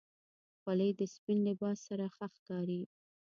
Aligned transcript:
خولۍ 0.61 0.91
د 0.99 1.01
سپین 1.13 1.39
لباس 1.47 1.77
سره 1.87 2.05
ښه 2.15 2.27
ښکاري. 2.35 2.81